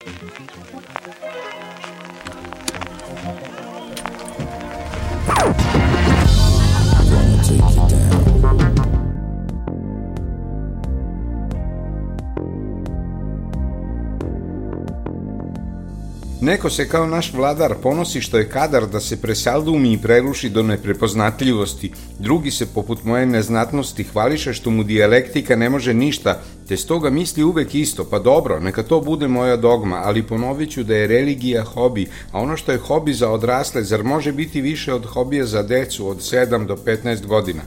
[0.00, 0.16] I'm
[7.08, 7.97] gonna take you down.
[16.40, 20.62] Neko se kao naš vladar ponosi što je kadar da se presaldumi i preruši do
[20.62, 21.92] neprepoznatljivosti.
[22.18, 27.44] Drugi se, poput moje neznatnosti, hvališe što mu dijalektika ne može ništa, te stoga misli
[27.44, 31.64] uvek isto, pa dobro, neka to bude moja dogma, ali ponovit ću da je religija
[31.64, 35.62] hobi, a ono što je hobi za odrasle, zar može biti više od hobija za
[35.62, 37.62] decu od 7 do 15 godina?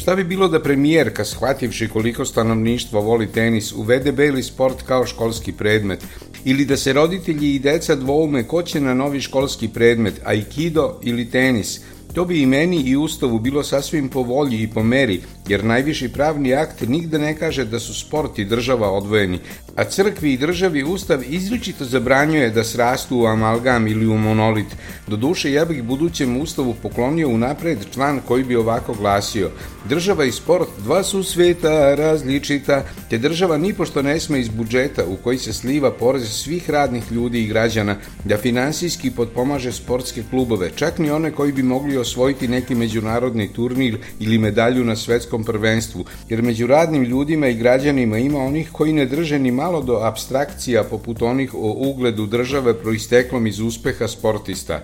[0.00, 5.52] Šta bi bilo da premijerka, shvativši koliko stanovništvo voli tenis, uvede beli sport kao školski
[5.52, 6.04] predmet,
[6.44, 11.30] ili da se roditelji i deca dvoume ko će na novi školski predmet, aikido ili
[11.30, 11.80] tenis,
[12.14, 16.08] To bi i meni i Ustavu bilo sasvim po volji i po meri, jer najviši
[16.08, 19.38] pravni akt nigde ne kaže da su sport i država odvojeni,
[19.76, 24.66] a crkvi i državi Ustav izričito zabranjuje da srastu u amalgam ili u monolit.
[25.06, 29.50] Doduše, ja bih budućem Ustavu poklonio unapred član koji bi ovako glasio
[29.88, 35.16] Država i sport dva su sveta različita, te država nipošto ne sme iz budžeta u
[35.16, 40.98] koji se sliva porez svih radnih ljudi i građana da finansijski potpomaže sportske klubove, čak
[40.98, 46.42] ni one koji bi mogli osvojiti neki međunarodni turnir ili medalju na svetskom prvenstvu, jer
[46.42, 51.22] među radnim ljudima i građanima ima onih koji ne drže ni malo do abstrakcija poput
[51.22, 54.80] onih o ugledu države proisteklom iz uspeha sportista.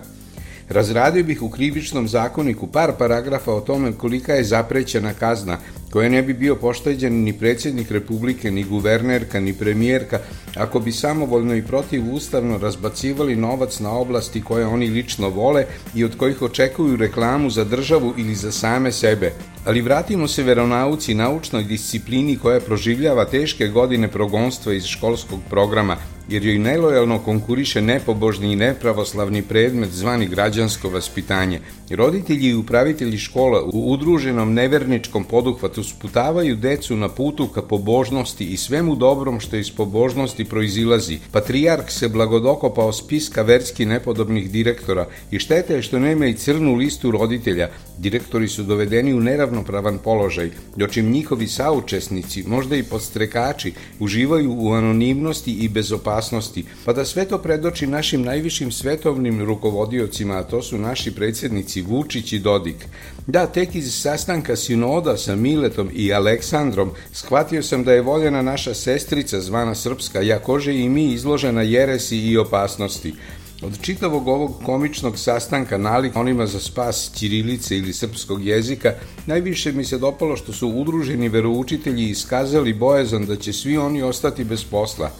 [0.69, 5.57] Razradio bih u krivičnom zakoniku par paragrafa o tome kolika je zaprećena kazna
[5.91, 10.19] koje ne bi bio pošteđen ni predsjednik Republike, ni guvernerka, ni premijerka,
[10.55, 16.17] ako bi samovoljno i protivustavno razbacivali novac na oblasti koje oni lično vole i od
[16.17, 19.33] kojih očekuju reklamu za državu ili za same sebe.
[19.65, 25.97] Ali vratimo se veronauci naučnoj disciplini koja proživljava teške godine progonstva iz školskog programa,
[26.29, 31.59] jer joj nelojalno konkuriše nepobožni i nepravoslavni predmet zvani građansko vaspitanje.
[31.89, 38.57] Roditelji i upravitelji škola u udruženom neverničkom poduhvatu sputavaju decu na putu ka pobožnosti i
[38.57, 41.19] svemu dobrom što iz pobožnosti proizilazi.
[41.31, 47.11] Patrijark se blagodokopao spiska verski nepodobnih direktora i štete je što nema i crnu listu
[47.11, 47.69] roditelja.
[47.97, 55.51] Direktori su dovedeni u neravnopravan položaj, dočim njihovi saučesnici, možda i podstrekači, uživaju u anonimnosti
[55.51, 61.11] i bezopasnosti, pa da sve to predoči našim najvišim svetovnim rukovodiocima, a to su naši
[61.11, 62.85] predsjednici Vučić i Dodik.
[63.27, 65.35] Da, tek iz sastanka sinoda sa
[65.67, 71.13] Miletom i Aleksandrom shvatio sam da je voljena naša sestrica zvana Srpska, jakože i mi
[71.13, 73.13] izložena jeresi i opasnosti.
[73.61, 78.93] Od čitavog ovog komičnog sastanka nalik onima za spas ćirilice ili srpskog jezika,
[79.25, 84.43] najviše mi se dopalo što su udruženi veroučitelji iskazali bojazan da će svi oni ostati
[84.43, 85.11] bez posla.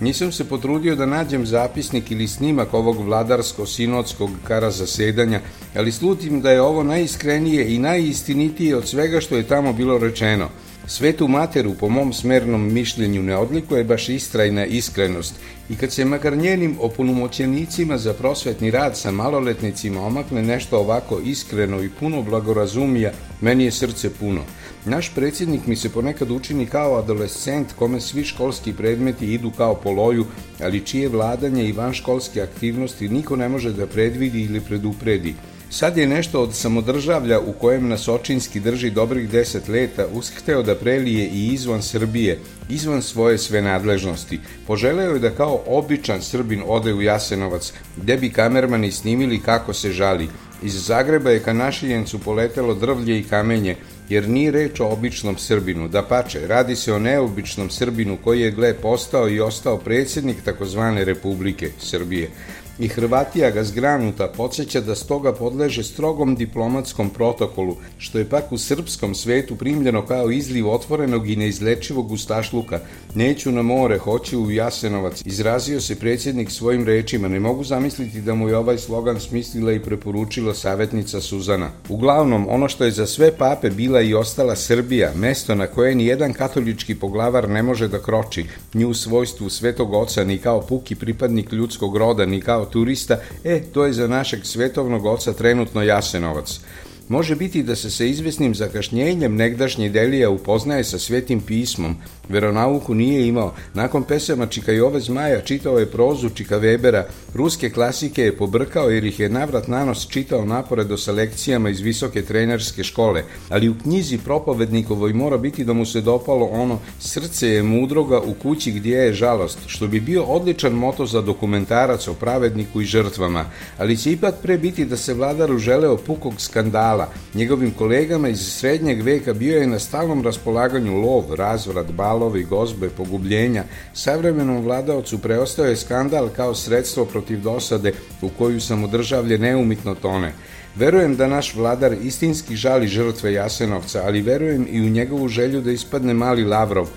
[0.00, 5.40] Nisam se potrudio da nađem zapisnik ili snimak ovog vladarsko-sinodskog kara zasedanja,
[5.74, 10.48] ali slutim da je ovo najiskrenije i najistinitije od svega što je tamo bilo rečeno.
[10.90, 15.34] Svetu materu, po mom smernom mišljenju, ne odlikuje baš istrajna iskrenost
[15.70, 21.82] i kad se makar njenim opunomoćenicima za prosvetni rad sa maloletnicima omakne nešto ovako iskreno
[21.82, 24.40] i puno blagorazumija, meni je srce puno.
[24.84, 29.90] Naš predsjednik mi se ponekad učini kao adolescent kome svi školski predmeti idu kao po
[29.90, 30.26] loju,
[30.62, 35.34] ali čije vladanje i vanškolske aktivnosti niko ne može da predvidi ili predupredi.
[35.70, 40.74] Sad je nešto od samodržavlja u kojem nas očinski drži dobrih deset leta ushteo da
[40.74, 44.40] prelije i izvan Srbije, izvan svoje sve nadležnosti.
[44.66, 49.92] Poželeo je da kao običan Srbin ode u Jasenovac, gde bi kamermani snimili kako se
[49.92, 50.28] žali.
[50.62, 53.76] Iz Zagreba je ka našiljencu poletelo drvlje i kamenje,
[54.08, 58.50] jer nije reč o običnom Srbinu, da pače, radi se o neobičnom Srbinu koji je
[58.50, 62.30] gle postao i ostao predsjednik takozvane Republike Srbije
[62.78, 68.58] i Hrvatija ga zgranuta podsjeća da stoga podleže strogom diplomatskom protokolu, što je pak u
[68.58, 72.80] srpskom svetu primljeno kao izliv otvorenog i neizlečivog ustašluka.
[73.14, 77.28] Neću na more, hoću u Jasenovac, izrazio se predsjednik svojim rečima.
[77.28, 81.70] Ne mogu zamisliti da mu je ovaj slogan smislila i preporučila savjetnica Suzana.
[81.88, 86.06] Uglavnom, ono što je za sve pape bila i ostala Srbija, mesto na koje ni
[86.06, 90.94] jedan katolički poglavar ne može da kroči, ni u svojstvu svetog oca, ni kao puki
[90.94, 96.60] pripadnik ljudskog roda, ni kao turista, e, to je za našeg svetovnog oca trenutno Jasenovac.
[97.08, 101.96] Može biti da se sa izvesnim zakašnjenjem negdašnji Delija upoznaje sa svetim pismom,
[102.28, 103.54] Veronauku nije imao.
[103.74, 107.02] Nakon pesama Čikajove zmaja čitao je prozu Čika Webera,
[107.34, 112.22] ruske klasike je pobrkao jer ih je navrat nanos čitao napored o selekcijama iz visoke
[112.22, 117.62] trenerske škole, ali u knjizi propovednikovoj mora biti da mu se dopalo ono srce je
[117.62, 122.80] mudroga u kući gdje je žalost, što bi bio odličan moto za dokumentarac o pravedniku
[122.80, 123.44] i žrtvama,
[123.78, 126.97] ali će ipak pre biti da se vladaru želeo pukog skandala.
[127.34, 133.64] Njegovim kolegama iz srednjeg veka bio je na stalnom raspolaganju lov, razvrat, balovi, gozbe, pogubljenja.
[133.94, 137.92] Savremenom vladavcu preostao je skandal kao sredstvo protiv dosade
[138.22, 140.32] u koju samodržavlje neumitno tone.
[140.76, 145.70] Verujem da naš vladar istinski žali žrtve Jasenovca, ali verujem i u njegovu želju da
[145.70, 146.88] ispadne mali Lavrov,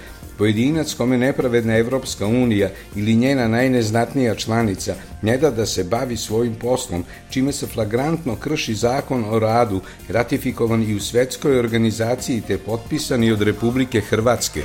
[0.41, 6.56] Pojedinac kome nepravedna Evropska unija ili njena najneznatnija članica ne da da se bavi svojim
[6.56, 13.31] poslom, čime se flagrantno krši zakon o radu, ratifikovan i u svetskoj organizaciji te potpisani
[13.31, 14.62] od Republike Hrvatske.